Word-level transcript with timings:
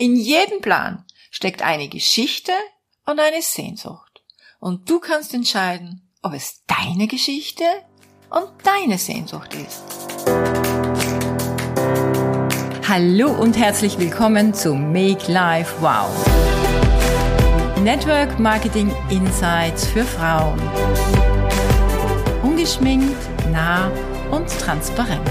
In 0.00 0.16
jedem 0.16 0.62
Plan 0.62 1.04
steckt 1.30 1.60
eine 1.60 1.86
Geschichte 1.86 2.52
und 3.04 3.20
eine 3.20 3.42
Sehnsucht. 3.42 4.22
Und 4.58 4.88
du 4.88 4.98
kannst 4.98 5.34
entscheiden, 5.34 6.10
ob 6.22 6.32
es 6.32 6.62
deine 6.66 7.06
Geschichte 7.06 7.64
und 8.30 8.48
deine 8.64 8.96
Sehnsucht 8.96 9.54
ist. 9.54 9.82
Hallo 12.88 13.30
und 13.32 13.58
herzlich 13.58 13.98
willkommen 13.98 14.54
zu 14.54 14.72
Make 14.72 15.30
Life 15.30 15.74
Wow. 15.82 16.08
Network 17.82 18.38
Marketing 18.38 18.90
Insights 19.10 19.86
für 19.86 20.06
Frauen. 20.06 20.58
Ungeschminkt, 22.42 23.18
nah 23.50 23.92
und 24.30 24.48
transparent. 24.48 25.28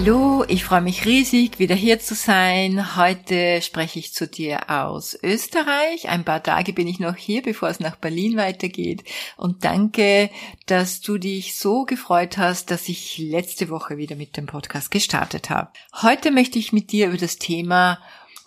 Hallo, 0.00 0.44
ich 0.46 0.64
freue 0.64 0.80
mich 0.80 1.06
riesig, 1.06 1.58
wieder 1.58 1.74
hier 1.74 1.98
zu 1.98 2.14
sein. 2.14 2.94
Heute 2.94 3.60
spreche 3.62 3.98
ich 3.98 4.14
zu 4.14 4.28
dir 4.28 4.70
aus 4.70 5.18
Österreich. 5.24 6.08
Ein 6.08 6.24
paar 6.24 6.40
Tage 6.40 6.72
bin 6.72 6.86
ich 6.86 7.00
noch 7.00 7.16
hier, 7.16 7.42
bevor 7.42 7.68
es 7.68 7.80
nach 7.80 7.96
Berlin 7.96 8.36
weitergeht. 8.36 9.02
Und 9.36 9.64
danke, 9.64 10.30
dass 10.66 11.00
du 11.00 11.18
dich 11.18 11.56
so 11.56 11.84
gefreut 11.84 12.38
hast, 12.38 12.70
dass 12.70 12.88
ich 12.88 13.18
letzte 13.18 13.70
Woche 13.70 13.96
wieder 13.96 14.14
mit 14.14 14.36
dem 14.36 14.46
Podcast 14.46 14.92
gestartet 14.92 15.50
habe. 15.50 15.72
Heute 16.00 16.30
möchte 16.30 16.60
ich 16.60 16.72
mit 16.72 16.92
dir 16.92 17.08
über 17.08 17.18
das 17.18 17.38
Thema 17.38 17.98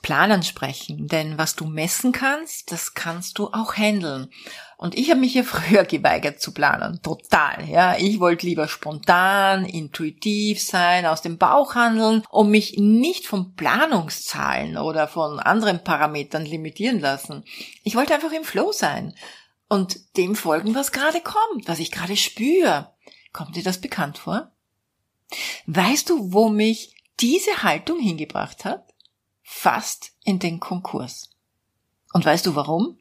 Planen 0.02 0.44
sprechen, 0.44 1.08
denn 1.08 1.38
was 1.38 1.56
du 1.56 1.66
messen 1.66 2.12
kannst, 2.14 2.72
das 2.72 2.94
kannst 2.94 3.38
du 3.38 3.48
auch 3.48 3.76
handeln. 3.76 4.30
Und 4.82 4.98
ich 4.98 5.12
habe 5.12 5.20
mich 5.20 5.36
ja 5.36 5.44
früher 5.46 5.86
geweigert 5.86 6.42
zu 6.42 6.54
planen, 6.54 7.04
total. 7.04 7.70
Ja, 7.70 7.98
ich 8.00 8.20
wollte 8.20 8.48
lieber 8.48 8.68
spontan, 8.68 9.64
intuitiv 9.64 10.60
sein, 10.60 11.06
aus 11.06 11.22
dem 11.22 11.38
Bauch 11.38 11.76
handeln 11.76 12.24
und 12.32 12.50
mich 12.50 12.78
nicht 12.78 13.28
von 13.28 13.54
Planungszahlen 13.54 14.78
oder 14.78 15.08
von 15.08 15.40
anderen 15.40 15.84
Parametern 15.84 16.48
limitieren 16.48 17.00
lassen. 17.00 17.44
Ich 17.84 17.96
wollte 17.96 18.16
einfach 18.16 18.32
im 18.32 18.44
Flow 18.44 18.72
sein 18.72 19.14
und 19.70 20.18
dem 20.18 20.36
folgen, 20.36 20.74
was 20.74 20.92
gerade 20.92 21.22
kommt, 21.22 21.68
was 21.68 21.78
ich 21.78 21.92
gerade 21.92 22.18
spüre. 22.18 22.92
Kommt 23.34 23.56
dir 23.56 23.64
das 23.64 23.80
bekannt 23.80 24.18
vor? 24.18 24.52
Weißt 25.68 26.10
du, 26.10 26.34
wo 26.34 26.50
mich 26.50 26.96
diese 27.20 27.62
Haltung 27.62 28.00
hingebracht 28.00 28.66
hat? 28.66 28.96
Fast 29.44 30.14
in 30.24 30.40
den 30.40 30.60
Konkurs. 30.60 31.30
Und 32.14 32.26
weißt 32.26 32.48
du 32.48 32.56
warum? 32.56 32.98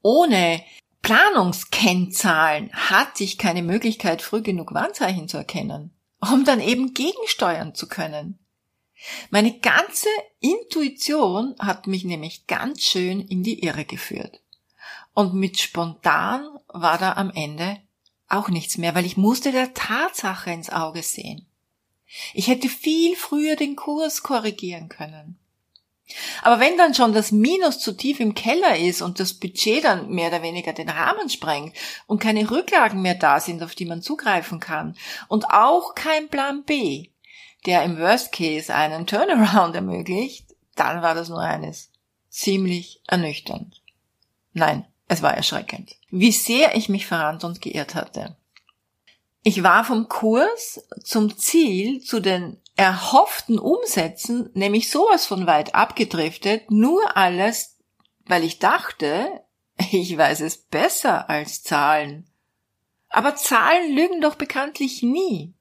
Ohne 0.00 0.62
Planungskennzahlen 1.04 2.72
hatte 2.72 3.24
ich 3.24 3.36
keine 3.36 3.62
Möglichkeit, 3.62 4.22
früh 4.22 4.40
genug 4.40 4.72
Warnzeichen 4.72 5.28
zu 5.28 5.36
erkennen, 5.36 5.94
um 6.18 6.46
dann 6.46 6.60
eben 6.60 6.94
gegensteuern 6.94 7.74
zu 7.74 7.88
können. 7.88 8.38
Meine 9.28 9.58
ganze 9.58 10.08
Intuition 10.40 11.56
hat 11.58 11.86
mich 11.86 12.04
nämlich 12.04 12.46
ganz 12.46 12.80
schön 12.80 13.20
in 13.20 13.42
die 13.42 13.62
Irre 13.64 13.84
geführt. 13.84 14.40
Und 15.12 15.34
mit 15.34 15.60
spontan 15.60 16.48
war 16.68 16.96
da 16.96 17.12
am 17.12 17.30
Ende 17.30 17.82
auch 18.26 18.48
nichts 18.48 18.78
mehr, 18.78 18.94
weil 18.94 19.04
ich 19.04 19.18
musste 19.18 19.52
der 19.52 19.74
Tatsache 19.74 20.52
ins 20.52 20.70
Auge 20.70 21.02
sehen. 21.02 21.46
Ich 22.32 22.48
hätte 22.48 22.70
viel 22.70 23.14
früher 23.14 23.56
den 23.56 23.76
Kurs 23.76 24.22
korrigieren 24.22 24.88
können. 24.88 25.38
Aber 26.42 26.60
wenn 26.60 26.76
dann 26.76 26.94
schon 26.94 27.12
das 27.12 27.32
Minus 27.32 27.78
zu 27.78 27.96
tief 27.96 28.20
im 28.20 28.34
Keller 28.34 28.76
ist 28.76 29.00
und 29.00 29.20
das 29.20 29.34
Budget 29.34 29.84
dann 29.84 30.10
mehr 30.10 30.28
oder 30.28 30.42
weniger 30.42 30.72
den 30.72 30.90
Rahmen 30.90 31.30
sprengt 31.30 31.74
und 32.06 32.20
keine 32.20 32.50
Rücklagen 32.50 33.00
mehr 33.00 33.14
da 33.14 33.40
sind, 33.40 33.62
auf 33.62 33.74
die 33.74 33.86
man 33.86 34.02
zugreifen 34.02 34.60
kann 34.60 34.96
und 35.28 35.50
auch 35.50 35.94
kein 35.94 36.28
Plan 36.28 36.62
B, 36.64 37.08
der 37.66 37.84
im 37.84 37.98
Worst 37.98 38.32
Case 38.32 38.74
einen 38.74 39.06
Turnaround 39.06 39.74
ermöglicht, 39.74 40.54
dann 40.74 41.02
war 41.02 41.14
das 41.14 41.28
nur 41.28 41.40
eines. 41.40 41.90
Ziemlich 42.28 43.00
ernüchternd. 43.06 43.80
Nein, 44.52 44.84
es 45.08 45.22
war 45.22 45.34
erschreckend. 45.34 45.96
Wie 46.10 46.32
sehr 46.32 46.76
ich 46.76 46.88
mich 46.88 47.06
verrannt 47.06 47.44
und 47.44 47.62
geirrt 47.62 47.94
hatte. 47.94 48.36
Ich 49.42 49.62
war 49.62 49.84
vom 49.84 50.08
Kurs 50.08 50.82
zum 51.02 51.36
Ziel 51.36 52.00
zu 52.00 52.20
den 52.20 52.58
erhofften 52.76 53.58
Umsätzen 53.58 54.50
nämlich 54.54 54.90
sowas 54.90 55.26
von 55.26 55.46
weit 55.46 55.74
abgedriftet, 55.74 56.70
nur 56.70 57.16
alles, 57.16 57.78
weil 58.26 58.44
ich 58.44 58.58
dachte, 58.58 59.42
ich 59.92 60.16
weiß 60.16 60.40
es 60.40 60.58
besser 60.58 61.28
als 61.30 61.62
Zahlen. 61.62 62.28
Aber 63.08 63.36
Zahlen 63.36 63.94
lügen 63.94 64.20
doch 64.20 64.34
bekanntlich 64.34 65.02
nie. 65.02 65.54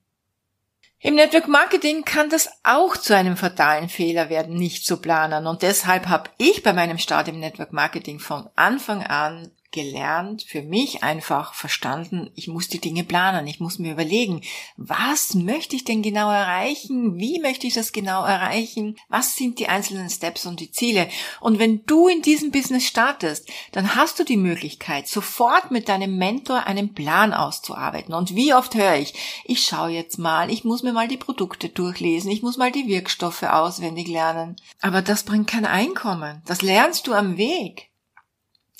Im 0.99 1.15
Network 1.15 1.49
Marketing 1.49 2.05
kann 2.05 2.29
das 2.29 2.49
auch 2.63 2.95
zu 2.95 3.15
einem 3.15 3.35
fatalen 3.35 3.89
Fehler 3.89 4.29
werden, 4.29 4.55
nicht 4.55 4.85
zu 4.85 5.01
planen. 5.01 5.47
Und 5.47 5.61
deshalb 5.61 6.07
habe 6.07 6.29
ich 6.37 6.63
bei 6.63 6.71
meinem 6.71 6.97
Start 6.97 7.27
im 7.27 7.39
Network 7.39 7.73
Marketing 7.73 8.19
von 8.19 8.49
Anfang 8.55 9.03
an 9.03 9.51
gelernt, 9.73 10.43
für 10.43 10.61
mich 10.61 11.03
einfach 11.03 11.53
verstanden, 11.53 12.29
ich 12.35 12.47
muss 12.47 12.69
die 12.69 12.79
Dinge 12.79 13.03
planen, 13.03 13.47
ich 13.47 13.59
muss 13.59 13.79
mir 13.79 13.91
überlegen, 13.91 14.41
was 14.77 15.33
möchte 15.33 15.75
ich 15.75 15.83
denn 15.83 16.01
genau 16.01 16.29
erreichen, 16.29 17.19
wie 17.19 17.39
möchte 17.41 17.67
ich 17.67 17.73
das 17.73 17.91
genau 17.91 18.23
erreichen, 18.23 18.95
was 19.09 19.35
sind 19.35 19.59
die 19.59 19.67
einzelnen 19.67 20.09
Steps 20.09 20.45
und 20.45 20.61
die 20.61 20.71
Ziele. 20.71 21.09
Und 21.41 21.59
wenn 21.59 21.85
du 21.85 22.07
in 22.07 22.21
diesem 22.21 22.51
Business 22.51 22.85
startest, 22.85 23.49
dann 23.73 23.95
hast 23.95 24.19
du 24.19 24.23
die 24.23 24.37
Möglichkeit, 24.37 25.07
sofort 25.07 25.71
mit 25.71 25.89
deinem 25.89 26.17
Mentor 26.17 26.65
einen 26.67 26.93
Plan 26.93 27.33
auszuarbeiten. 27.33 28.13
Und 28.13 28.35
wie 28.35 28.53
oft 28.53 28.75
höre 28.75 28.95
ich, 28.95 29.13
ich 29.43 29.65
schaue 29.65 29.89
jetzt 29.89 30.19
mal, 30.19 30.51
ich 30.51 30.63
muss 30.63 30.83
mir 30.83 30.93
mal 30.93 31.07
die 31.07 31.17
Produkte 31.17 31.69
durchlesen, 31.69 32.31
ich 32.31 32.43
muss 32.43 32.57
mal 32.57 32.71
die 32.71 32.87
Wirkstoffe 32.87 33.43
auswendig 33.43 34.07
lernen. 34.07 34.55
Aber 34.81 35.01
das 35.01 35.23
bringt 35.23 35.47
kein 35.47 35.65
Einkommen, 35.65 36.41
das 36.45 36.61
lernst 36.61 37.07
du 37.07 37.13
am 37.13 37.37
Weg. 37.37 37.92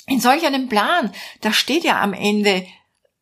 In 0.06 0.20
solch 0.20 0.44
einem 0.44 0.68
Plan, 0.68 1.12
da 1.40 1.52
steht 1.52 1.84
ja 1.84 2.00
am 2.00 2.12
Ende 2.12 2.66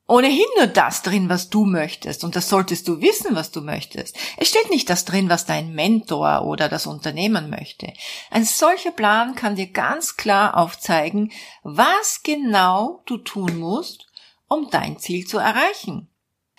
ohnehin 0.08 0.44
nur 0.56 0.66
das 0.66 1.02
drin, 1.02 1.28
was 1.28 1.48
du 1.48 1.64
möchtest. 1.64 2.24
Und 2.24 2.36
das 2.36 2.48
solltest 2.48 2.88
du 2.88 3.00
wissen, 3.00 3.34
was 3.34 3.50
du 3.50 3.60
möchtest. 3.60 4.16
Es 4.36 4.48
steht 4.48 4.68
nicht 4.70 4.90
das 4.90 5.04
drin, 5.04 5.30
was 5.30 5.46
dein 5.46 5.72
Mentor 5.72 6.42
oder 6.42 6.68
das 6.68 6.86
Unternehmen 6.86 7.48
möchte. 7.50 7.92
Ein 8.30 8.44
solcher 8.44 8.90
Plan 8.90 9.34
kann 9.34 9.56
dir 9.56 9.68
ganz 9.68 10.16
klar 10.16 10.56
aufzeigen, 10.56 11.32
was 11.62 12.22
genau 12.22 13.02
du 13.06 13.18
tun 13.18 13.58
musst, 13.58 14.06
um 14.48 14.68
dein 14.70 14.98
Ziel 14.98 15.26
zu 15.26 15.38
erreichen. 15.38 16.08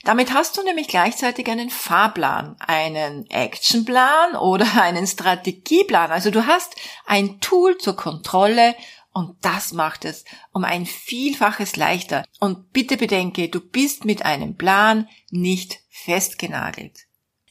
Damit 0.04 0.34
hast 0.34 0.58
du 0.58 0.64
nämlich 0.64 0.88
gleichzeitig 0.88 1.48
einen 1.48 1.70
Fahrplan, 1.70 2.58
einen 2.60 3.30
Actionplan 3.30 4.36
oder 4.36 4.82
einen 4.82 5.08
Strategieplan. 5.08 6.12
Also 6.12 6.30
du 6.32 6.46
hast 6.46 6.76
ein 7.06 7.40
Tool 7.40 7.78
zur 7.78 7.96
Kontrolle 7.96 8.76
und 9.14 9.38
das 9.42 9.74
macht 9.74 10.06
es 10.06 10.26
um 10.52 10.64
ein 10.64 10.86
Vielfaches 10.86 11.76
leichter. 11.76 12.26
Und 12.40 12.74
bitte 12.74 12.98
bedenke, 12.98 13.48
du 13.48 13.60
bist 13.60 14.06
mit 14.06 14.26
einem 14.26 14.56
Plan 14.56 15.08
nicht 15.30 15.80
festgenagelt. 15.90 17.06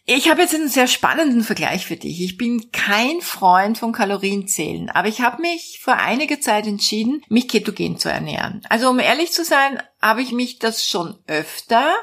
Ich 0.05 0.29
habe 0.29 0.43
jetzt 0.43 0.55
einen 0.55 0.69
sehr 0.69 0.89
spannenden 0.89 1.45
Vergleich 1.45 1.87
für 1.87 1.97
dich. 1.97 2.21
Ich 2.21 2.37
bin 2.37 2.73
kein 2.73 3.21
Freund 3.21 3.79
von 3.79 3.93
Kalorienzählen, 3.93 4.91
aber 4.91 5.07
ich 5.07 5.21
habe 5.21 5.41
mich 5.41 5.79
vor 5.81 5.95
einiger 5.95 6.41
Zeit 6.41 6.67
entschieden, 6.67 7.23
mich 7.29 7.47
ketogen 7.47 7.99
zu 7.99 8.09
ernähren. 8.09 8.63
Also 8.69 8.91
um 8.91 8.99
ehrlich 8.99 9.31
zu 9.31 9.45
sein, 9.45 9.81
habe 10.01 10.23
ich 10.23 10.33
mich 10.33 10.59
das 10.59 10.85
schon 10.85 11.17
öfter 11.29 11.95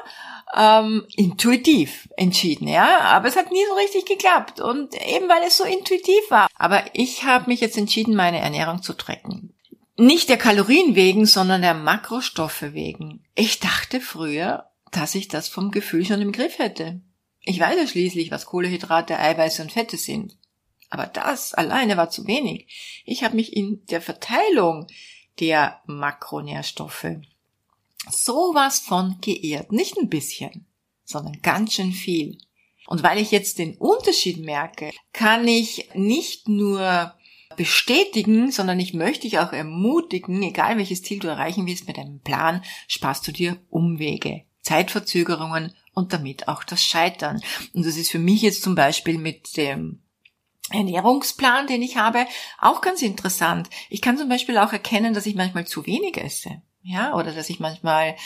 ähm, 0.56 1.06
intuitiv 1.14 2.08
entschieden, 2.16 2.68
ja. 2.68 3.00
Aber 3.00 3.28
es 3.28 3.36
hat 3.36 3.50
nie 3.52 3.64
so 3.68 3.74
richtig 3.74 4.06
geklappt 4.06 4.60
und 4.60 4.94
eben 4.94 5.28
weil 5.28 5.42
es 5.46 5.56
so 5.56 5.64
intuitiv 5.64 6.30
war. 6.30 6.48
Aber 6.54 6.82
ich 6.92 7.24
habe 7.24 7.48
mich 7.48 7.60
jetzt 7.60 7.78
entschieden, 7.78 8.14
meine 8.14 8.40
Ernährung 8.40 8.82
zu 8.82 8.94
tracken. 8.94 9.54
Nicht 9.96 10.28
der 10.28 10.38
Kalorien 10.38 10.94
wegen, 10.94 11.26
sondern 11.26 11.62
der 11.62 11.74
Makrostoffe 11.74 12.72
wegen. 12.72 13.24
Ich 13.34 13.60
dachte 13.60 14.00
früher, 14.00 14.70
dass 14.90 15.14
ich 15.14 15.28
das 15.28 15.48
vom 15.48 15.70
Gefühl 15.70 16.04
schon 16.04 16.22
im 16.22 16.32
Griff 16.32 16.58
hätte. 16.58 17.00
Ich 17.42 17.60
weiß 17.60 17.76
ja 17.76 17.86
schließlich, 17.86 18.30
was 18.30 18.46
Kohlehydrate, 18.46 19.18
Eiweiße 19.18 19.62
und 19.62 19.72
Fette 19.72 19.96
sind. 19.96 20.36
Aber 20.90 21.06
das 21.06 21.54
alleine 21.54 21.96
war 21.96 22.10
zu 22.10 22.26
wenig. 22.26 23.02
Ich 23.04 23.22
habe 23.22 23.36
mich 23.36 23.56
in 23.56 23.84
der 23.86 24.00
Verteilung 24.00 24.86
der 25.38 25.80
Makronährstoffe 25.86 27.06
sowas 28.08 28.78
von 28.80 29.18
geehrt. 29.20 29.72
Nicht 29.72 29.98
ein 29.98 30.08
bisschen, 30.08 30.66
sondern 31.04 31.40
ganz 31.42 31.74
schön 31.74 31.92
viel. 31.92 32.38
Und 32.86 33.02
weil 33.02 33.18
ich 33.18 33.30
jetzt 33.30 33.58
den 33.58 33.76
Unterschied 33.76 34.38
merke, 34.38 34.90
kann 35.12 35.46
ich 35.46 35.88
nicht 35.94 36.48
nur 36.48 37.14
bestätigen, 37.56 38.50
sondern 38.50 38.80
ich 38.80 38.94
möchte 38.94 39.22
dich 39.22 39.38
auch 39.38 39.52
ermutigen, 39.52 40.42
egal 40.42 40.76
welches 40.76 41.02
Ziel 41.02 41.18
du 41.18 41.28
erreichen 41.28 41.66
willst 41.66 41.86
mit 41.86 41.98
deinem 41.98 42.20
Plan, 42.20 42.62
sparst 42.88 43.26
du 43.28 43.32
dir 43.32 43.58
Umwege, 43.68 44.44
Zeitverzögerungen 44.62 45.74
und 45.92 46.12
damit 46.12 46.48
auch 46.48 46.64
das 46.64 46.82
Scheitern. 46.82 47.40
Und 47.74 47.84
das 47.84 47.96
ist 47.96 48.10
für 48.10 48.18
mich 48.18 48.42
jetzt 48.42 48.62
zum 48.62 48.74
Beispiel 48.74 49.18
mit 49.18 49.56
dem 49.56 50.02
Ernährungsplan, 50.70 51.66
den 51.66 51.82
ich 51.82 51.96
habe, 51.96 52.26
auch 52.60 52.80
ganz 52.80 53.02
interessant. 53.02 53.68
Ich 53.88 54.00
kann 54.00 54.16
zum 54.16 54.28
Beispiel 54.28 54.56
auch 54.56 54.72
erkennen, 54.72 55.14
dass 55.14 55.26
ich 55.26 55.34
manchmal 55.34 55.66
zu 55.66 55.84
wenig 55.86 56.16
esse 56.16 56.62
ja, 56.82 57.14
oder 57.14 57.32
dass 57.32 57.50
ich 57.50 57.60
manchmal 57.60 58.16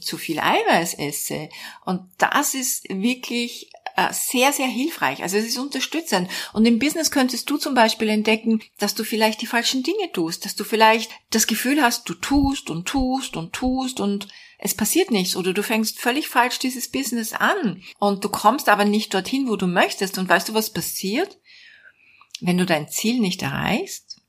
zu 0.00 0.18
viel 0.18 0.38
Eiweiß 0.38 0.94
esse. 0.94 1.48
Und 1.86 2.02
das 2.18 2.54
ist 2.54 2.84
wirklich 2.90 3.70
äh, 3.96 4.12
sehr, 4.12 4.52
sehr 4.52 4.66
hilfreich. 4.66 5.22
Also 5.22 5.38
es 5.38 5.46
ist 5.46 5.56
unterstützend. 5.56 6.28
Und 6.52 6.66
im 6.66 6.78
Business 6.78 7.10
könntest 7.10 7.48
du 7.48 7.56
zum 7.56 7.74
Beispiel 7.74 8.10
entdecken, 8.10 8.60
dass 8.78 8.94
du 8.94 9.04
vielleicht 9.04 9.40
die 9.40 9.46
falschen 9.46 9.82
Dinge 9.82 10.12
tust, 10.12 10.44
dass 10.44 10.54
du 10.54 10.64
vielleicht 10.64 11.12
das 11.30 11.46
Gefühl 11.46 11.80
hast, 11.80 12.06
du 12.08 12.14
tust 12.14 12.68
und 12.68 12.86
tust 12.86 13.36
und 13.38 13.54
tust 13.54 14.00
und 14.00 14.28
es 14.58 14.74
passiert 14.74 15.10
nichts 15.10 15.34
oder 15.34 15.52
du 15.52 15.62
fängst 15.62 15.98
völlig 15.98 16.28
falsch 16.28 16.58
dieses 16.58 16.90
Business 16.90 17.32
an 17.32 17.82
und 17.98 18.24
du 18.24 18.28
kommst 18.28 18.68
aber 18.68 18.84
nicht 18.84 19.14
dorthin, 19.14 19.48
wo 19.48 19.56
du 19.56 19.66
möchtest. 19.66 20.18
Und 20.18 20.28
weißt 20.28 20.50
du, 20.50 20.54
was 20.54 20.70
passiert? 20.70 21.38
Wenn 22.40 22.58
du 22.58 22.66
dein 22.66 22.88
Ziel 22.88 23.20
nicht 23.20 23.42
erreichst, 23.42 24.20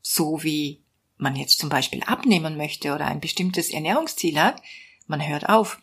so 0.00 0.42
wie 0.42 0.82
man 1.18 1.36
jetzt 1.36 1.58
zum 1.58 1.68
Beispiel 1.68 2.02
abnehmen 2.04 2.56
möchte 2.56 2.94
oder 2.94 3.06
ein 3.06 3.20
bestimmtes 3.20 3.70
Ernährungsziel 3.70 4.40
hat, 4.40 4.62
man 5.06 5.26
hört 5.26 5.48
auf. 5.48 5.78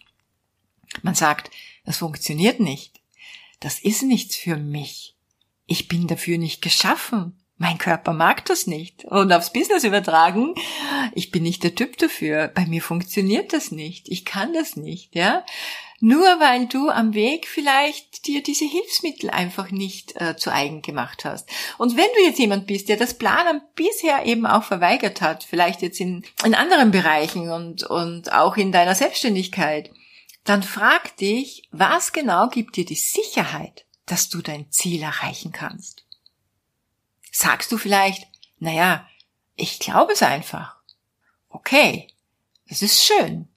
Man 1.01 1.15
sagt, 1.15 1.51
das 1.85 1.97
funktioniert 1.97 2.59
nicht. 2.59 3.01
Das 3.59 3.79
ist 3.79 4.03
nichts 4.03 4.35
für 4.35 4.57
mich. 4.57 5.15
Ich 5.65 5.87
bin 5.87 6.07
dafür 6.07 6.37
nicht 6.37 6.61
geschaffen. 6.61 7.39
Mein 7.57 7.77
Körper 7.77 8.13
mag 8.13 8.45
das 8.45 8.67
nicht. 8.67 9.05
Und 9.05 9.31
aufs 9.31 9.53
Business 9.53 9.83
übertragen, 9.83 10.55
ich 11.13 11.31
bin 11.31 11.43
nicht 11.43 11.63
der 11.63 11.75
Typ 11.75 11.97
dafür. 11.97 12.49
Bei 12.49 12.65
mir 12.65 12.81
funktioniert 12.81 13.53
das 13.53 13.71
nicht. 13.71 14.09
Ich 14.09 14.25
kann 14.25 14.53
das 14.53 14.75
nicht, 14.75 15.15
ja. 15.15 15.45
Nur 16.01 16.25
weil 16.39 16.67
du 16.67 16.89
am 16.89 17.13
Weg 17.13 17.47
vielleicht 17.47 18.27
dir 18.27 18.43
diese 18.43 18.65
Hilfsmittel 18.65 19.29
einfach 19.29 19.71
nicht 19.71 20.19
äh, 20.19 20.35
zu 20.35 20.51
eigen 20.51 20.81
gemacht 20.81 21.23
hast. 21.23 21.49
Und 21.77 21.95
wenn 21.95 22.07
du 22.15 22.23
jetzt 22.23 22.39
jemand 22.39 22.67
bist, 22.67 22.89
der 22.89 22.97
das 22.97 23.13
Planen 23.13 23.61
bisher 23.75 24.25
eben 24.25 24.45
auch 24.45 24.63
verweigert 24.63 25.21
hat, 25.21 25.45
vielleicht 25.45 25.81
jetzt 25.81 26.01
in, 26.01 26.25
in 26.43 26.53
anderen 26.53 26.91
Bereichen 26.91 27.49
und, 27.49 27.83
und 27.83 28.33
auch 28.33 28.57
in 28.57 28.73
deiner 28.73 28.93
Selbstständigkeit, 28.93 29.89
dann 30.43 30.63
frag 30.63 31.15
dich, 31.17 31.63
was 31.71 32.11
genau 32.11 32.49
gibt 32.49 32.75
dir 32.75 32.85
die 32.85 32.95
Sicherheit, 32.95 33.85
dass 34.05 34.29
du 34.29 34.41
dein 34.41 34.69
Ziel 34.71 35.01
erreichen 35.01 35.51
kannst? 35.51 36.05
Sagst 37.31 37.71
du 37.71 37.77
vielleicht, 37.77 38.27
naja, 38.59 39.07
ich 39.55 39.79
glaube 39.79 40.13
es 40.13 40.21
einfach. 40.21 40.75
Okay, 41.49 42.09
es 42.67 42.81
ist 42.81 43.03
schön. 43.03 43.47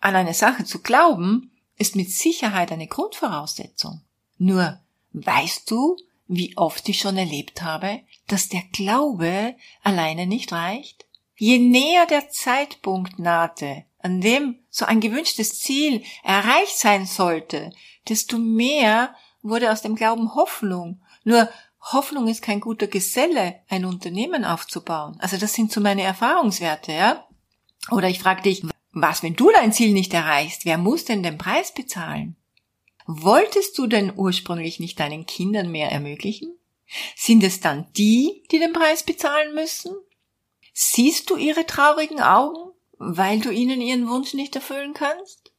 An 0.00 0.14
eine 0.14 0.34
Sache 0.34 0.64
zu 0.64 0.80
glauben, 0.80 1.50
ist 1.78 1.96
mit 1.96 2.10
Sicherheit 2.10 2.72
eine 2.72 2.86
Grundvoraussetzung. 2.86 4.02
Nur, 4.36 4.80
weißt 5.12 5.70
du, 5.70 5.96
wie 6.26 6.56
oft 6.56 6.88
ich 6.88 7.00
schon 7.00 7.16
erlebt 7.16 7.62
habe, 7.62 8.00
dass 8.26 8.48
der 8.48 8.62
Glaube 8.72 9.54
alleine 9.82 10.26
nicht 10.26 10.52
reicht? 10.52 11.06
Je 11.36 11.58
näher 11.58 12.06
der 12.06 12.28
Zeitpunkt 12.30 13.18
nahte, 13.18 13.84
an 14.00 14.20
dem 14.20 14.58
so 14.68 14.84
ein 14.84 15.00
gewünschtes 15.00 15.60
Ziel 15.60 16.02
erreicht 16.22 16.78
sein 16.78 17.06
sollte, 17.06 17.72
desto 18.08 18.38
mehr 18.38 19.14
wurde 19.42 19.72
aus 19.72 19.82
dem 19.82 19.94
Glauben 19.94 20.34
Hoffnung. 20.34 21.00
Nur 21.24 21.48
Hoffnung 21.80 22.28
ist 22.28 22.42
kein 22.42 22.60
guter 22.60 22.86
Geselle, 22.86 23.60
ein 23.68 23.84
Unternehmen 23.84 24.44
aufzubauen. 24.44 25.16
Also 25.20 25.36
das 25.36 25.54
sind 25.54 25.72
so 25.72 25.80
meine 25.80 26.02
Erfahrungswerte, 26.02 26.92
ja. 26.92 27.26
Oder 27.90 28.08
ich 28.08 28.18
frage 28.18 28.42
dich, 28.42 28.62
was, 29.02 29.22
wenn 29.22 29.34
du 29.34 29.50
dein 29.50 29.72
Ziel 29.72 29.92
nicht 29.92 30.14
erreichst? 30.14 30.64
Wer 30.64 30.78
muss 30.78 31.04
denn 31.04 31.22
den 31.22 31.38
Preis 31.38 31.72
bezahlen? 31.72 32.36
Wolltest 33.06 33.78
du 33.78 33.86
denn 33.86 34.12
ursprünglich 34.14 34.80
nicht 34.80 35.00
deinen 35.00 35.26
Kindern 35.26 35.70
mehr 35.70 35.90
ermöglichen? 35.90 36.54
Sind 37.16 37.42
es 37.42 37.60
dann 37.60 37.86
die, 37.96 38.44
die 38.50 38.58
den 38.58 38.72
Preis 38.72 39.02
bezahlen 39.02 39.54
müssen? 39.54 39.94
Siehst 40.72 41.30
du 41.30 41.36
ihre 41.36 41.66
traurigen 41.66 42.20
Augen? 42.20 42.68
weil 42.98 43.40
du 43.40 43.50
ihnen 43.50 43.80
ihren 43.80 44.08
Wunsch 44.08 44.34
nicht 44.34 44.54
erfüllen 44.54 44.94
kannst? 44.94 45.52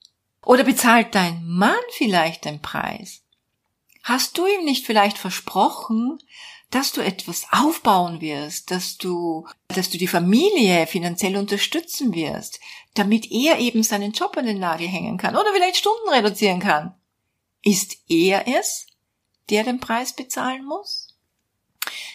Oder 0.44 0.64
bezahlt 0.64 1.16
dein 1.16 1.46
Mann 1.46 1.80
vielleicht 1.92 2.46
den 2.46 2.62
Preis? 2.62 3.24
Hast 4.04 4.38
du 4.38 4.46
ihm 4.46 4.66
nicht 4.66 4.86
vielleicht 4.86 5.18
versprochen, 5.18 6.20
dass 6.72 6.92
du 6.92 7.02
etwas 7.02 7.48
aufbauen 7.52 8.22
wirst, 8.22 8.70
dass 8.72 8.98
du, 8.98 9.48
dass 9.68 9.90
du 9.90 9.98
die 9.98 10.08
Familie 10.08 10.86
finanziell 10.86 11.36
unterstützen 11.36 12.14
wirst, 12.14 12.60
damit 12.94 13.32
er 13.32 13.60
eben 13.60 13.84
seinen 13.84 14.12
Job 14.12 14.38
an 14.38 14.46
den 14.46 14.60
Nagel 14.60 14.88
hängen 14.88 15.18
kann 15.18 15.36
oder 15.36 15.52
vielleicht 15.54 15.78
Stunden 15.78 16.10
reduzieren 16.10 16.60
kann? 16.60 16.96
Ist 17.64 17.98
er 18.08 18.48
es, 18.48 18.88
der 19.50 19.64
den 19.64 19.80
Preis 19.80 20.16
bezahlen 20.16 20.66
muss? 20.66 21.16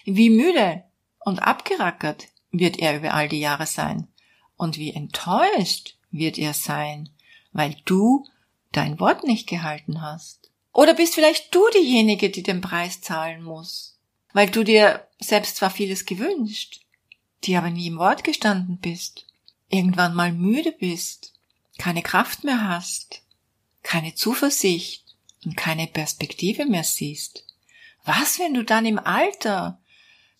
Wie 0.04 0.30
müde 0.30 0.84
und 1.20 1.40
abgerackert 1.40 2.28
wird 2.50 2.78
er 2.78 2.96
über 2.96 3.14
all 3.14 3.28
die 3.28 3.40
Jahre 3.40 3.66
sein? 3.66 4.08
Und 4.56 4.78
wie 4.78 4.92
enttäuscht 4.92 5.96
wird 6.10 6.38
er 6.38 6.54
sein, 6.54 7.10
weil 7.52 7.76
du 7.84 8.24
dein 8.70 9.00
Wort 9.00 9.24
nicht 9.24 9.48
gehalten 9.48 10.00
hast. 10.00 10.50
Oder 10.72 10.94
bist 10.94 11.14
vielleicht 11.14 11.54
du 11.54 11.62
diejenige, 11.74 12.30
die 12.30 12.42
den 12.42 12.60
Preis 12.60 13.00
zahlen 13.00 13.42
muss, 13.42 13.94
weil 14.34 14.50
du 14.50 14.64
dir 14.64 15.08
selbst 15.19 15.56
zwar 15.56 15.70
vieles 15.70 16.04
gewünscht, 16.04 16.82
die 17.44 17.56
aber 17.56 17.70
nie 17.70 17.86
im 17.86 17.98
Wort 17.98 18.25
gestanden 18.25 18.78
bist, 18.78 19.26
irgendwann 19.70 20.14
mal 20.14 20.32
müde 20.32 20.72
bist, 20.72 21.32
keine 21.78 22.02
Kraft 22.02 22.44
mehr 22.44 22.69
hast, 22.69 23.22
keine 23.82 24.14
Zuversicht 24.14 25.04
und 25.44 25.56
keine 25.56 25.86
Perspektive 25.86 26.66
mehr 26.66 26.84
siehst. 26.84 27.46
Was, 28.04 28.38
wenn 28.38 28.54
du 28.54 28.64
dann 28.64 28.84
im 28.84 28.98
Alter 28.98 29.81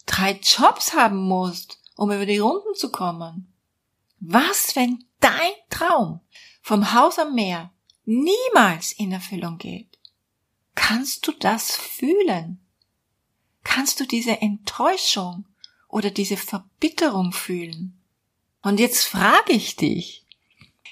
drei 0.07 0.33
Jobs 0.43 0.93
haben 0.95 1.17
musst, 1.29 1.79
um 1.97 2.11
über 2.11 2.27
die 2.27 2.39
Runden 2.39 2.75
zu 2.75 2.91
kommen? 2.91 3.53
Was, 4.19 4.75
wenn 4.75 5.05
dein 5.21 5.53
Traum 5.71 6.21
vom 6.63 6.93
Haus 6.93 7.19
am 7.19 7.35
Meer 7.35 7.71
niemals 8.05 8.93
in 8.93 9.13
Erfüllung 9.13 9.59
geht? 9.59 9.99
Kannst 10.75 11.27
du 11.27 11.33
das 11.33 11.77
fühlen? 11.77 12.64
Kannst 13.65 13.99
du 13.99 14.07
diese 14.07 14.41
Enttäuschung 14.41 15.47
oder 15.89 16.11
diese 16.11 16.37
Verbitterung 16.37 17.33
fühlen? 17.33 18.01
Und 18.63 18.79
jetzt 18.79 19.05
frage 19.05 19.53
ich 19.53 19.77
dich, 19.77 20.25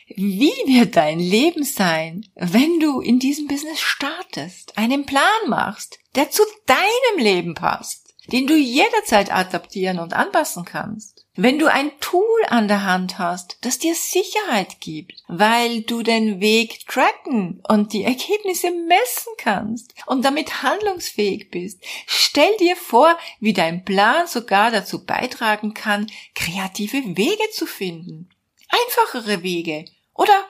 wie 0.09 0.53
wird 0.67 0.97
dein 0.97 1.19
Leben 1.19 1.65
sein, 1.65 2.27
wenn 2.35 2.81
du 2.81 3.01
in 3.01 3.19
diesem 3.19 3.47
Business 3.47 3.81
startest, 3.81 4.77
einen 4.77 5.07
Plan 5.07 5.49
machst, 5.49 5.99
der 6.15 6.31
zu 6.31 6.43
deinem 6.67 7.19
Leben 7.19 7.55
passt, 7.55 8.15
den 8.27 8.47
du 8.47 8.57
jederzeit 8.57 9.33
adaptieren 9.33 9.99
und 9.99 10.13
anpassen 10.13 10.65
kannst? 10.65 11.12
Wenn 11.35 11.59
du 11.59 11.67
ein 11.67 11.99
Tool 11.99 12.45
an 12.49 12.69
der 12.69 12.85
Hand 12.85 13.19
hast, 13.19 13.57
das 13.63 13.79
dir 13.79 13.95
Sicherheit 13.95 14.81
gibt, 14.81 15.15
weil 15.29 15.81
du 15.81 16.03
den 16.03 16.43
Weg 16.43 16.87
tracken 16.87 17.63
und 17.67 17.95
die 17.95 18.05
Ergebnisse 18.05 18.71
messen 18.71 19.33
kannst 19.39 19.95
und 20.05 20.27
damit 20.27 20.63
handlungsfähig 20.63 21.51
bist, 21.51 21.83
stell 22.07 22.55
dir 22.59 22.77
vor, 22.77 23.17
wie 23.41 23.55
dein 23.55 23.83
Plan 23.83 24.27
sogar 24.27 24.71
dazu 24.71 25.07
beitragen 25.07 25.73
kann, 25.73 26.11
kreative 26.35 27.17
Wege 27.17 27.51
zu 27.55 27.65
finden. 27.65 28.29
Einfachere 28.69 29.43
Wege 29.43 29.87
oder 30.13 30.47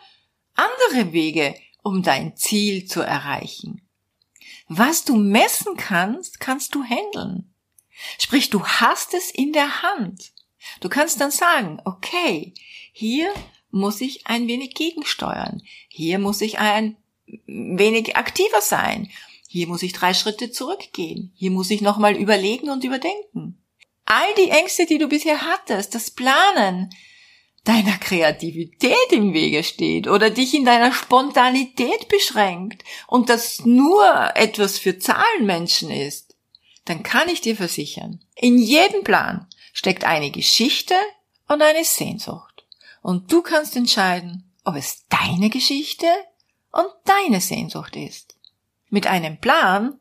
andere 0.55 1.13
Wege, 1.13 1.55
um 1.85 2.03
dein 2.03 2.37
Ziel 2.37 2.87
zu 2.87 3.03
erreichen. 3.03 3.89
Was 4.67 5.05
du 5.05 5.15
messen 5.15 5.77
kannst, 5.77 6.41
kannst 6.41 6.75
du 6.75 6.83
handeln. 6.83 7.55
Sprich, 8.19 8.51
du 8.51 8.67
hast 8.67 9.15
es 9.15 9.31
in 9.31 9.53
der 9.53 9.83
Hand. 9.83 10.33
Du 10.81 10.89
kannst 10.89 11.21
dann 11.21 11.31
sagen, 11.31 11.81
okay, 11.85 12.55
hier 12.93 13.33
muss 13.71 14.01
ich 14.01 14.27
ein 14.27 14.47
wenig 14.49 14.75
gegensteuern. 14.75 15.63
Hier 15.89 16.19
muss 16.19 16.41
ich 16.41 16.59
ein 16.59 16.97
wenig 17.47 18.17
aktiver 18.17 18.61
sein. 18.61 19.11
Hier 19.49 19.67
muss 19.67 19.83
ich 19.83 19.93
drei 19.93 20.15
Schritte 20.15 20.51
zurückgehen. 20.51 21.33
Hier 21.35 21.51
muss 21.51 21.71
ich 21.71 21.81
nochmal 21.81 22.17
überlegen 22.17 22.71
und 22.71 22.85
überdenken. 22.85 23.63
All 24.05 24.35
die 24.37 24.51
Ängste, 24.51 24.87
die 24.87 24.99
du 24.99 25.09
bisher 25.09 25.43
hattest, 25.43 25.95
das 25.95 26.11
Planen 26.11 26.91
deiner 27.65 27.97
Kreativität 27.99 29.13
im 29.13 29.33
Wege 29.33 29.63
steht 29.63 30.09
oder 30.09 30.31
dich 30.31 30.55
in 30.55 30.65
deiner 30.65 30.93
Spontanität 30.93 32.09
beschränkt 32.09 32.83
und 33.07 33.29
das 33.29 33.65
nur 33.65 34.33
etwas 34.35 34.79
für 34.79 34.99
Zahlenmenschen 34.99 35.91
ist, 35.91 36.37
dann 36.85 37.03
kann 37.03 37.29
ich 37.29 37.41
dir 37.41 37.55
versichern, 37.55 38.21
in 38.35 38.59
jedem 38.59 39.05
Plan 39.05 39.47
steckt 39.73 40.05
eine 40.05 40.31
Geschichte 40.31 40.95
und 41.49 41.63
eine 41.63 41.85
Sehnsucht. 41.85 42.65
Und 43.03 43.33
du 43.33 43.43
kannst 43.43 43.77
entscheiden, 43.77 44.51
ob 44.65 44.77
es 44.77 45.07
deine 45.09 45.51
Geschichte 45.51 46.07
und 46.71 46.87
deine 47.05 47.41
Sehnsucht 47.41 47.97
ist. 47.97 48.37
Mit 48.91 49.07
einem 49.07 49.39
Plan 49.39 49.99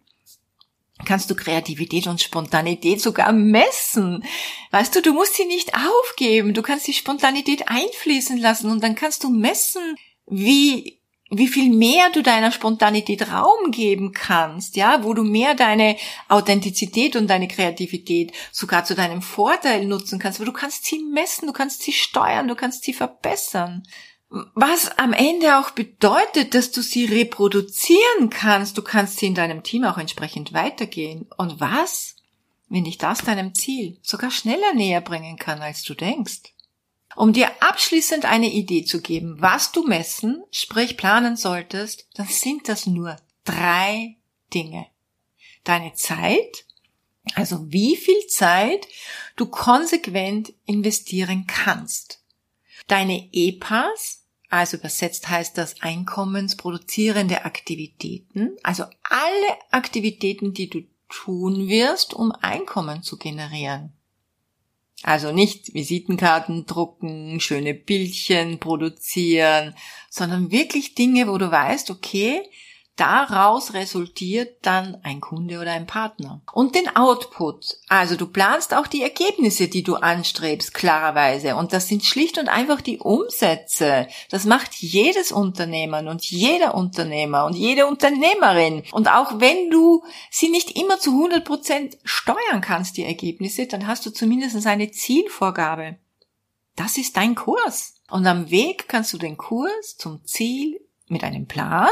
kannst 1.05 1.29
du 1.31 1.35
Kreativität 1.35 2.07
und 2.07 2.21
Spontanität 2.21 3.01
sogar 3.01 3.31
messen. 3.31 4.23
Weißt 4.69 4.95
du, 4.95 5.01
du 5.01 5.13
musst 5.13 5.35
sie 5.35 5.45
nicht 5.45 5.73
aufgeben. 5.73 6.53
Du 6.53 6.61
kannst 6.61 6.87
die 6.87 6.93
Spontanität 6.93 7.67
einfließen 7.67 8.37
lassen 8.37 8.69
und 8.69 8.83
dann 8.83 8.95
kannst 8.95 9.23
du 9.23 9.29
messen, 9.29 9.95
wie 10.27 11.00
wie 11.31 11.47
viel 11.47 11.73
mehr 11.73 12.09
du 12.13 12.21
deiner 12.21 12.51
Spontanität 12.51 13.31
Raum 13.31 13.71
geben 13.71 14.11
kannst, 14.11 14.75
ja, 14.75 15.03
wo 15.03 15.13
du 15.13 15.23
mehr 15.23 15.55
deine 15.55 15.95
Authentizität 16.27 17.15
und 17.15 17.27
deine 17.27 17.47
Kreativität 17.47 18.33
sogar 18.51 18.83
zu 18.83 18.95
deinem 18.95 19.21
Vorteil 19.21 19.85
nutzen 19.85 20.19
kannst, 20.19 20.39
weil 20.39 20.45
du 20.45 20.51
kannst 20.51 20.85
sie 20.85 20.99
messen, 20.99 21.47
du 21.47 21.53
kannst 21.53 21.83
sie 21.83 21.93
steuern, 21.93 22.49
du 22.49 22.55
kannst 22.55 22.83
sie 22.83 22.93
verbessern. 22.93 23.83
Was 24.55 24.97
am 24.97 25.13
Ende 25.13 25.57
auch 25.57 25.71
bedeutet, 25.71 26.53
dass 26.53 26.71
du 26.71 26.81
sie 26.81 27.05
reproduzieren 27.05 28.29
kannst. 28.29 28.77
Du 28.77 28.81
kannst 28.81 29.17
sie 29.17 29.27
in 29.27 29.35
deinem 29.35 29.61
Team 29.61 29.83
auch 29.83 29.97
entsprechend 29.97 30.53
weitergehen. 30.53 31.27
Und 31.37 31.59
was, 31.59 32.15
wenn 32.69 32.85
dich 32.85 32.97
das 32.97 33.19
deinem 33.19 33.53
Ziel 33.53 33.97
sogar 34.01 34.31
schneller 34.31 34.73
näher 34.73 35.01
bringen 35.01 35.35
kann, 35.35 35.61
als 35.61 35.83
du 35.83 35.95
denkst? 35.95 36.53
Um 37.15 37.33
dir 37.33 37.51
abschließend 37.61 38.25
eine 38.25 38.51
Idee 38.51 38.85
zu 38.85 39.01
geben, 39.01 39.37
was 39.39 39.71
du 39.71 39.85
messen, 39.85 40.43
sprich 40.51 40.97
planen 40.97 41.35
solltest, 41.35 42.07
dann 42.15 42.27
sind 42.27 42.69
das 42.69 42.85
nur 42.85 43.17
drei 43.43 44.17
Dinge. 44.53 44.87
Deine 45.63 45.93
Zeit, 45.93 46.65
also 47.35 47.71
wie 47.71 47.95
viel 47.95 48.27
Zeit 48.27 48.87
du 49.35 49.45
konsequent 49.45 50.53
investieren 50.65 51.45
kannst. 51.47 52.23
Deine 52.87 53.29
EPAs, 53.31 54.25
also 54.49 54.77
übersetzt 54.77 55.29
heißt 55.29 55.57
das 55.57 55.81
einkommensproduzierende 55.81 57.45
Aktivitäten, 57.45 58.57
also 58.63 58.83
alle 59.03 59.57
Aktivitäten, 59.71 60.53
die 60.53 60.69
du 60.69 60.81
tun 61.09 61.67
wirst, 61.67 62.13
um 62.13 62.31
Einkommen 62.31 63.03
zu 63.03 63.17
generieren. 63.17 63.93
Also 65.03 65.31
nicht 65.31 65.73
Visitenkarten 65.73 66.65
drucken, 66.65 67.39
schöne 67.39 67.73
Bildchen 67.73 68.59
produzieren, 68.59 69.75
sondern 70.09 70.51
wirklich 70.51 70.93
Dinge, 70.93 71.27
wo 71.27 71.37
du 71.37 71.51
weißt, 71.51 71.89
okay, 71.89 72.43
Daraus 72.97 73.73
resultiert 73.73 74.57
dann 74.63 74.97
ein 75.03 75.21
Kunde 75.21 75.59
oder 75.59 75.71
ein 75.71 75.87
Partner. 75.87 76.41
Und 76.51 76.75
den 76.75 76.93
Output. 76.95 77.77
Also 77.87 78.15
du 78.15 78.27
planst 78.27 78.73
auch 78.73 78.85
die 78.85 79.01
Ergebnisse, 79.01 79.69
die 79.69 79.81
du 79.81 79.95
anstrebst, 79.95 80.73
klarerweise. 80.73 81.55
Und 81.55 81.73
das 81.73 81.87
sind 81.87 82.03
schlicht 82.03 82.37
und 82.37 82.49
einfach 82.49 82.81
die 82.81 82.99
Umsätze. 82.99 84.07
Das 84.29 84.45
macht 84.45 84.75
jedes 84.75 85.31
Unternehmen 85.31 86.09
und 86.09 86.23
jeder 86.25 86.75
Unternehmer 86.75 87.45
und 87.45 87.55
jede 87.55 87.87
Unternehmerin. 87.87 88.83
Und 88.91 89.07
auch 89.07 89.39
wenn 89.39 89.69
du 89.69 90.03
sie 90.29 90.49
nicht 90.49 90.77
immer 90.77 90.99
zu 90.99 91.11
100 91.11 91.45
Prozent 91.45 91.97
steuern 92.03 92.61
kannst, 92.61 92.97
die 92.97 93.05
Ergebnisse, 93.05 93.67
dann 93.67 93.87
hast 93.87 94.05
du 94.05 94.11
zumindest 94.11 94.67
eine 94.67 94.91
Zielvorgabe. 94.91 95.97
Das 96.75 96.97
ist 96.97 97.15
dein 97.15 97.35
Kurs. 97.35 97.95
Und 98.09 98.27
am 98.27 98.51
Weg 98.51 98.89
kannst 98.89 99.13
du 99.13 99.17
den 99.17 99.37
Kurs 99.37 99.95
zum 99.97 100.25
Ziel 100.25 100.81
mit 101.07 101.23
einem 101.23 101.47
Plan 101.47 101.89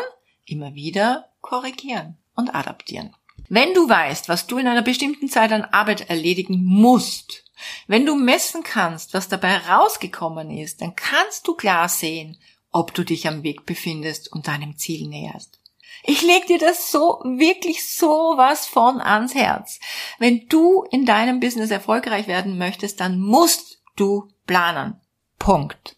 immer 0.50 0.74
wieder 0.76 1.30
korrigieren 1.42 2.18
und 2.36 2.54
adaptieren. 2.54 3.16
Wenn 3.48 3.74
du 3.74 3.90
weißt, 3.90 4.30
was 4.30 4.48
du 4.48 4.58
in 4.58 4.68
einer 4.68 4.82
bestimmten 4.82 5.30
Zeit 5.30 5.52
an 5.52 5.66
Arbeit 5.66 6.10
erledigen 6.10 6.64
musst, 6.64 7.44
wenn 7.88 8.06
du 8.06 8.16
messen 8.16 8.64
kannst, 8.64 9.14
was 9.14 9.28
dabei 9.28 9.58
rausgekommen 9.58 10.52
ist, 10.52 10.82
dann 10.82 10.96
kannst 10.96 11.48
du 11.48 11.56
klar 11.56 11.90
sehen, 11.90 12.38
ob 12.72 12.94
du 12.94 13.04
dich 13.04 13.28
am 13.28 13.44
Weg 13.44 13.66
befindest 13.66 14.32
und 14.32 14.48
deinem 14.48 14.78
Ziel 14.78 15.08
näherst. 15.08 15.60
Ich 16.04 16.22
leg 16.22 16.48
dir 16.48 16.60
das 16.60 16.92
so, 16.92 17.22
wirklich 17.24 17.86
so 17.86 18.34
was 18.38 18.68
von 18.68 19.02
ans 19.02 19.36
Herz. 19.36 19.80
Wenn 20.18 20.48
du 20.48 20.84
in 20.92 21.06
deinem 21.06 21.40
Business 21.40 21.72
erfolgreich 21.72 22.28
werden 22.28 22.58
möchtest, 22.58 23.00
dann 23.00 23.20
musst 23.20 23.82
du 23.96 24.30
planen. 24.46 25.02
Punkt. 25.40 25.98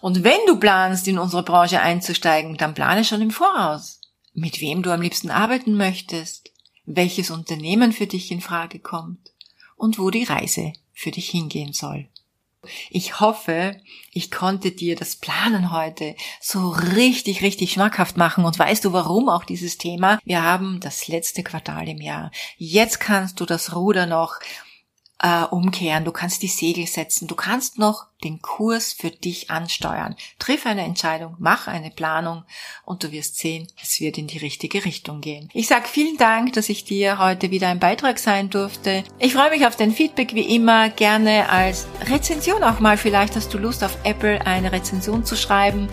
Und 0.00 0.24
wenn 0.24 0.38
du 0.46 0.58
planst, 0.58 1.08
in 1.08 1.18
unsere 1.18 1.42
Branche 1.42 1.80
einzusteigen, 1.80 2.56
dann 2.56 2.74
plane 2.74 3.04
schon 3.04 3.22
im 3.22 3.30
Voraus. 3.30 4.00
Mit 4.34 4.60
wem 4.60 4.82
du 4.82 4.92
am 4.92 5.00
liebsten 5.00 5.30
arbeiten 5.30 5.76
möchtest, 5.76 6.50
welches 6.84 7.30
Unternehmen 7.30 7.92
für 7.92 8.06
dich 8.06 8.30
in 8.30 8.40
Frage 8.40 8.78
kommt 8.78 9.32
und 9.76 9.98
wo 9.98 10.10
die 10.10 10.24
Reise 10.24 10.72
für 10.92 11.10
dich 11.10 11.30
hingehen 11.30 11.72
soll. 11.72 12.08
Ich 12.90 13.20
hoffe, 13.20 13.80
ich 14.12 14.30
konnte 14.30 14.72
dir 14.72 14.96
das 14.96 15.16
Planen 15.16 15.72
heute 15.72 16.16
so 16.40 16.70
richtig, 16.70 17.42
richtig 17.42 17.72
schmackhaft 17.72 18.16
machen. 18.16 18.44
Und 18.44 18.58
weißt 18.58 18.84
du 18.84 18.92
warum 18.92 19.28
auch 19.28 19.44
dieses 19.44 19.78
Thema? 19.78 20.18
Wir 20.24 20.42
haben 20.42 20.80
das 20.80 21.08
letzte 21.08 21.42
Quartal 21.42 21.88
im 21.88 22.00
Jahr. 22.00 22.30
Jetzt 22.56 22.98
kannst 22.98 23.40
du 23.40 23.46
das 23.46 23.74
Ruder 23.74 24.06
noch 24.06 24.40
äh, 25.22 25.44
umkehren, 25.44 26.04
du 26.04 26.12
kannst 26.12 26.42
die 26.42 26.48
Segel 26.48 26.86
setzen, 26.86 27.26
du 27.26 27.34
kannst 27.34 27.78
noch 27.78 28.06
den 28.22 28.42
Kurs 28.42 28.92
für 28.92 29.10
dich 29.10 29.50
ansteuern. 29.50 30.14
Triff 30.38 30.66
eine 30.66 30.82
Entscheidung, 30.82 31.36
mach 31.38 31.68
eine 31.68 31.90
Planung 31.90 32.44
und 32.84 33.02
du 33.02 33.12
wirst 33.12 33.38
sehen, 33.38 33.68
es 33.82 34.00
wird 34.00 34.18
in 34.18 34.26
die 34.26 34.38
richtige 34.38 34.84
Richtung 34.84 35.20
gehen. 35.20 35.48
Ich 35.54 35.68
sage 35.68 35.88
vielen 35.88 36.16
Dank, 36.16 36.52
dass 36.52 36.68
ich 36.68 36.84
dir 36.84 37.18
heute 37.18 37.50
wieder 37.50 37.68
ein 37.68 37.78
Beitrag 37.78 38.18
sein 38.18 38.50
durfte. 38.50 39.04
Ich 39.18 39.34
freue 39.34 39.50
mich 39.50 39.66
auf 39.66 39.76
dein 39.76 39.92
Feedback 39.92 40.34
wie 40.34 40.54
immer, 40.54 40.90
gerne 40.90 41.48
als 41.48 41.86
Rezension 42.10 42.62
auch 42.62 42.80
mal. 42.80 42.98
Vielleicht 42.98 43.36
hast 43.36 43.52
du 43.54 43.58
Lust 43.58 43.84
auf 43.84 43.96
Apple 44.04 44.44
eine 44.46 44.72
Rezension 44.72 45.24
zu 45.24 45.36
schreiben 45.36 45.88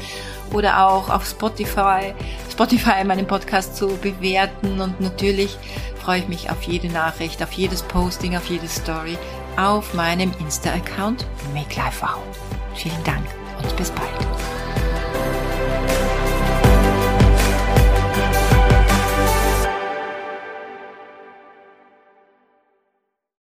oder 0.51 0.87
auch 0.87 1.09
auf 1.09 1.25
Spotify, 1.25 2.13
Spotify 2.51 3.03
meinen 3.03 3.27
Podcast 3.27 3.75
zu 3.75 3.87
bewerten 3.97 4.81
und 4.81 4.99
natürlich 5.01 5.57
freue 6.03 6.19
ich 6.19 6.27
mich 6.27 6.49
auf 6.49 6.63
jede 6.63 6.89
Nachricht, 6.89 7.41
auf 7.41 7.53
jedes 7.53 7.81
Posting, 7.81 8.35
auf 8.35 8.47
jede 8.47 8.67
Story 8.67 9.17
auf 9.55 9.93
meinem 9.93 10.31
Insta-Account 10.39 11.25
MakeLifeWow. 11.53 12.19
Vielen 12.75 13.03
Dank 13.03 13.25
und 13.61 13.75
bis 13.77 13.91
bald. 13.91 14.42